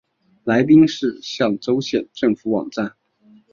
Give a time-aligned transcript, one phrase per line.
[0.45, 2.95] 来宾市象州县政府网站